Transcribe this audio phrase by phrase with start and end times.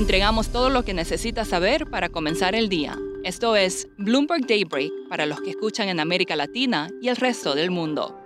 [0.00, 2.96] entregamos todo lo que necesita saber para comenzar el día.
[3.22, 7.70] Esto es Bloomberg Daybreak para los que escuchan en América Latina y el resto del
[7.70, 8.18] mundo.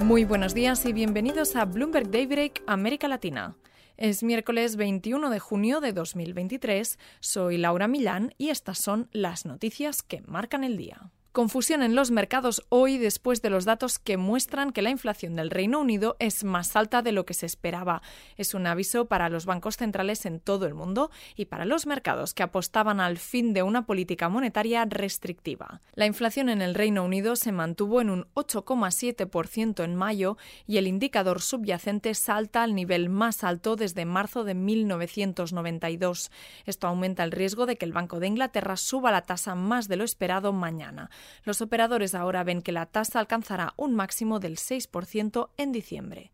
[0.00, 3.56] Muy buenos días y bienvenidos a Bloomberg Daybreak América Latina.
[3.96, 6.96] Es miércoles 21 de junio de 2023.
[7.18, 11.10] Soy Laura Millán y estas son las noticias que marcan el día.
[11.32, 15.50] Confusión en los mercados hoy después de los datos que muestran que la inflación del
[15.50, 18.02] Reino Unido es más alta de lo que se esperaba.
[18.36, 22.32] Es un aviso para los bancos centrales en todo el mundo y para los mercados
[22.32, 25.80] que apostaban al fin de una política monetaria restrictiva.
[25.94, 30.86] La inflación en el Reino Unido se mantuvo en un 8,7% en mayo y el
[30.86, 36.32] indicador subyacente salta al nivel más alto desde marzo de 1992.
[36.64, 39.96] Esto aumenta el riesgo de que el Banco de Inglaterra suba la tasa más de
[39.96, 41.10] lo esperado mañana.
[41.44, 46.32] Los operadores ahora ven que la tasa alcanzará un máximo del 6% en diciembre.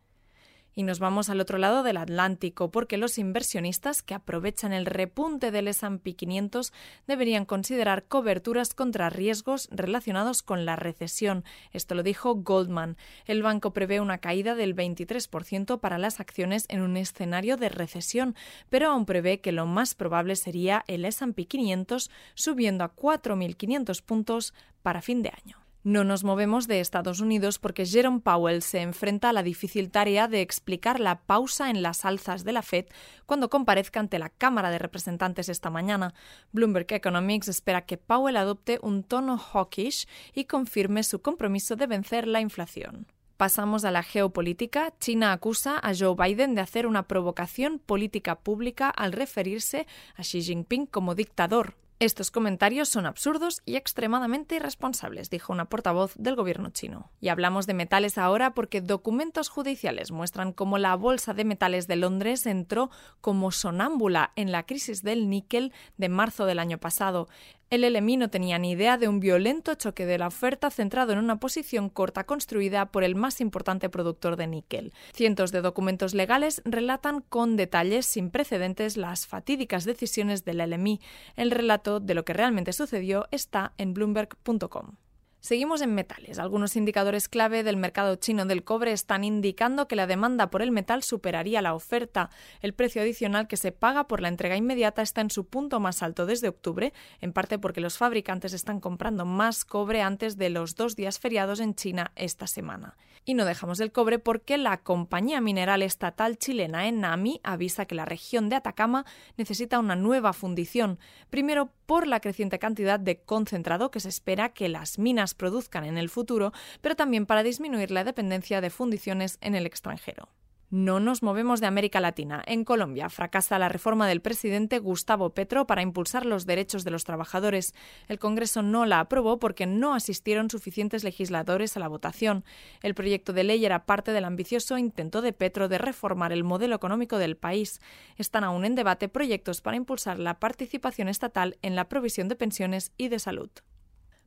[0.74, 5.50] Y nos vamos al otro lado del Atlántico, porque los inversionistas que aprovechan el repunte
[5.50, 6.72] del S&P 500
[7.06, 11.44] deberían considerar coberturas contra riesgos relacionados con la recesión.
[11.72, 12.96] Esto lo dijo Goldman.
[13.26, 18.34] El banco prevé una caída del 23% para las acciones en un escenario de recesión,
[18.68, 24.54] pero aún prevé que lo más probable sería el S&P 500 subiendo a 4.500 puntos
[24.82, 25.63] para fin de año.
[25.84, 30.28] No nos movemos de Estados Unidos porque Jerome Powell se enfrenta a la difícil tarea
[30.28, 32.86] de explicar la pausa en las alzas de la Fed
[33.26, 36.14] cuando comparezca ante la Cámara de Representantes esta mañana.
[36.52, 42.26] Bloomberg Economics espera que Powell adopte un tono hawkish y confirme su compromiso de vencer
[42.28, 43.06] la inflación.
[43.36, 44.94] Pasamos a la geopolítica.
[45.00, 49.86] China acusa a Joe Biden de hacer una provocación política pública al referirse
[50.16, 51.74] a Xi Jinping como dictador.
[52.04, 57.10] Estos comentarios son absurdos y extremadamente irresponsables, dijo una portavoz del gobierno chino.
[57.18, 61.96] Y hablamos de metales ahora porque documentos judiciales muestran cómo la Bolsa de Metales de
[61.96, 62.90] Londres entró
[63.22, 67.26] como sonámbula en la crisis del níquel de marzo del año pasado.
[67.70, 71.18] El LMI no tenía ni idea de un violento choque de la oferta centrado en
[71.18, 74.92] una posición corta construida por el más importante productor de níquel.
[75.12, 81.00] Cientos de documentos legales relatan con detalles sin precedentes las fatídicas decisiones del LMI.
[81.36, 84.96] El relato de lo que realmente sucedió está en bloomberg.com.
[85.44, 86.38] Seguimos en metales.
[86.38, 90.72] Algunos indicadores clave del mercado chino del cobre están indicando que la demanda por el
[90.72, 92.30] metal superaría la oferta.
[92.62, 96.02] El precio adicional que se paga por la entrega inmediata está en su punto más
[96.02, 100.76] alto desde octubre, en parte porque los fabricantes están comprando más cobre antes de los
[100.76, 102.96] dos días feriados en China esta semana.
[103.26, 108.06] Y no dejamos el cobre porque la compañía mineral estatal chilena Enami avisa que la
[108.06, 109.04] región de Atacama
[109.36, 114.68] necesita una nueva fundición, primero por la creciente cantidad de concentrado que se espera que
[114.68, 119.54] las minas produzcan en el futuro, pero también para disminuir la dependencia de fundiciones en
[119.54, 120.28] el extranjero.
[120.74, 122.42] No nos movemos de América Latina.
[122.48, 127.04] En Colombia fracasa la reforma del presidente Gustavo Petro para impulsar los derechos de los
[127.04, 127.76] trabajadores.
[128.08, 132.44] El Congreso no la aprobó porque no asistieron suficientes legisladores a la votación.
[132.82, 136.74] El proyecto de ley era parte del ambicioso intento de Petro de reformar el modelo
[136.74, 137.80] económico del país.
[138.16, 142.90] Están aún en debate proyectos para impulsar la participación estatal en la provisión de pensiones
[142.96, 143.50] y de salud.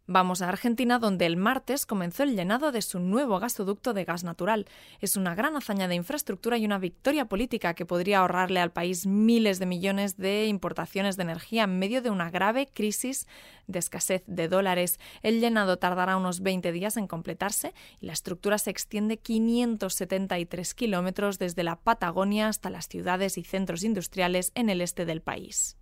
[0.10, 4.24] Vamos a Argentina, donde el martes comenzó el llenado de su nuevo gasoducto de gas
[4.24, 4.66] natural.
[5.02, 9.06] Es una gran hazaña de infraestructura y una victoria política que podría ahorrarle al país
[9.06, 13.28] miles de millones de importaciones de energía en medio de una grave crisis
[13.68, 14.98] de escasez de dólares.
[15.24, 21.38] El llenado tardará unos 20 días en completarse y la estructura se extiende 573 kilómetros
[21.38, 25.76] desde la Patagonia hasta las ciudades y centros industriales en el este del país.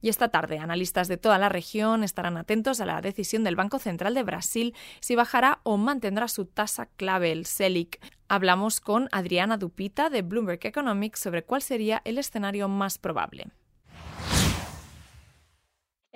[0.00, 3.78] Y esta tarde, analistas de toda la región estarán atentos a la decisión del Banco
[3.78, 8.00] Central de Brasil si bajará o mantendrá su tasa clave, el SELIC.
[8.28, 13.48] Hablamos con Adriana Dupita de Bloomberg Economics sobre cuál sería el escenario más probable.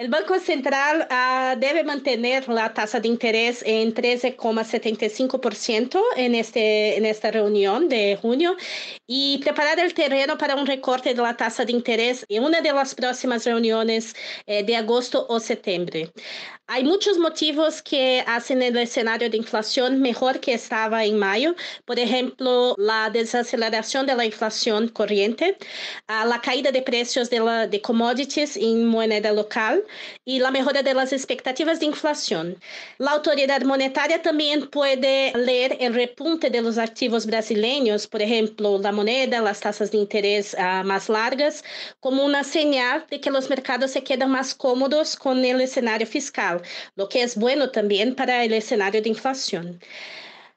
[0.02, 7.06] El Banco Central uh, debe mantener la tasa de interés en 13,75% en, este, en
[7.06, 8.56] esta reunión de junio
[9.06, 12.72] y preparar el terreno para un recorte de la tasa de interés en una de
[12.72, 14.16] las próximas reuniones
[14.46, 16.10] eh, de agosto o septiembre.
[16.74, 21.54] Hay muchos motivos que hacen el escenario de inflación mejor que estaba en mayo.
[21.84, 25.58] Por ejemplo, la desaceleración de la inflación corriente,
[26.08, 29.84] uh, la caída de precios de, la, de commodities en moneda local
[30.24, 32.56] y la mejora de las expectativas de inflación.
[32.96, 38.92] La autoridad monetaria también puede leer el repunte de los activos brasileños, por ejemplo, la
[38.92, 41.62] moneda, las tasas de interés uh, más largas,
[42.00, 46.61] como una señal de que los mercados se quedan más cómodos con el escenario fiscal,
[46.96, 49.80] lo que es bueno también para el escenario de inflación.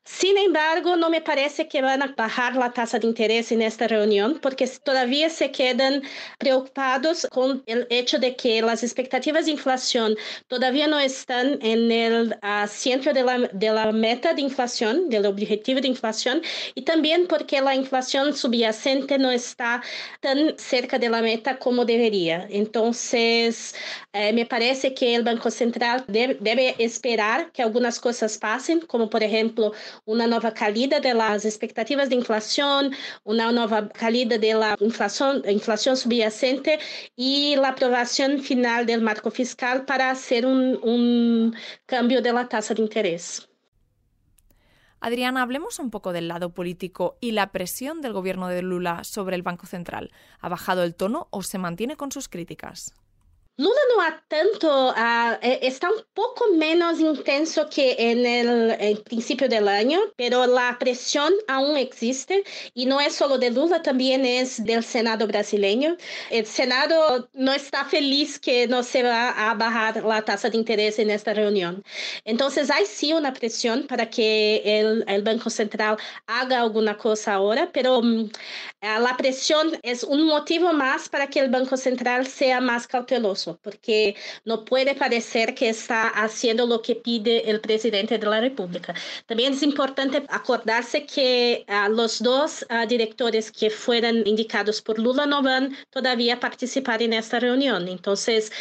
[0.07, 3.87] Sin embargo, no me parece que van a bajar la tasa de interés en esta
[3.87, 6.03] reunión porque todavía se quedan
[6.37, 10.15] preocupados con el hecho de que las expectativas de inflación
[10.47, 15.25] todavía no están en el uh, centro de la, de la meta de inflación, del
[15.25, 16.41] objetivo de inflación,
[16.75, 19.81] y también porque la inflación subyacente no está
[20.21, 22.45] tan cerca de la meta como debería.
[22.51, 23.73] Entonces,
[24.13, 29.23] eh, me parece que el Banco Central debe, esperar que algunas cosas pasen, como por
[29.23, 29.73] ejemplo,
[30.05, 32.93] una nueva caída de las expectativas de inflación,
[33.23, 36.79] una nueva caída de la inflación, inflación subyacente
[37.15, 41.55] y la aprobación final del marco fiscal para hacer un, un
[41.85, 43.47] cambio de la tasa de interés.
[44.99, 49.35] Adriana, hablemos un poco del lado político y la presión del gobierno de Lula sobre
[49.35, 50.11] el Banco Central.
[50.39, 52.95] ¿Ha bajado el tono o se mantiene con sus críticas?
[53.57, 59.47] Lula no ha tanto, uh, está un poco menos intenso que en el, el, principio
[59.47, 62.43] del año, pero la presión aún existe
[62.73, 65.95] y no es solo de Lula, también es del Senado brasileño.
[66.29, 70.99] El Senado no está feliz que no se va a bajar la tasa de interés
[70.99, 71.81] en esta reunión.
[72.25, 75.95] Entonces hay sí una presión para que el, el Banco Central
[76.27, 78.29] haga alguna cosa ahora, pero um,
[78.99, 84.15] la presión es un motivo más para que el Banco Central sea más cauteloso porque
[84.43, 88.93] no puede parecer que está haciendo lo que pide el presidente de la República.
[89.25, 95.25] También es importante acordarse que uh, los dos uh, directores que fueron indicados por Lula
[95.25, 97.87] no van todavía a participar en esta reunión.
[97.87, 98.51] Entonces,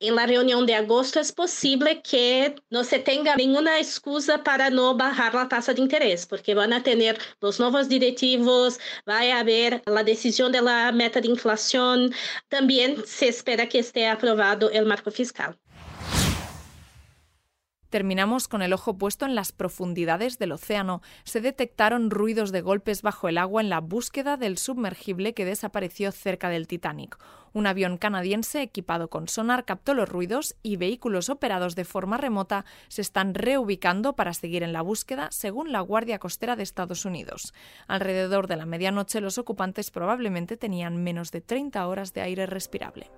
[0.00, 4.96] en la reunión de agosto es posible que no se tenga ninguna excusa para no
[4.96, 8.78] bajar la tasa de interés, porque van a tener los nuevos directivos,
[9.08, 12.12] va a haber la decisión de la meta de inflación.
[12.48, 15.58] También se espera que esté aprobado el marco fiscal.
[17.94, 21.00] Terminamos con el ojo puesto en las profundidades del océano.
[21.22, 26.10] Se detectaron ruidos de golpes bajo el agua en la búsqueda del sumergible que desapareció
[26.10, 27.16] cerca del Titanic.
[27.52, 32.64] Un avión canadiense equipado con sonar captó los ruidos y vehículos operados de forma remota
[32.88, 37.54] se están reubicando para seguir en la búsqueda, según la Guardia Costera de Estados Unidos.
[37.86, 43.12] Alrededor de la medianoche los ocupantes probablemente tenían menos de 30 horas de aire respirable.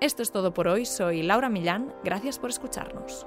[0.00, 0.86] Esto es todo por hoy.
[0.86, 1.94] Soy Laura Millán.
[2.02, 3.26] Gracias por escucharnos.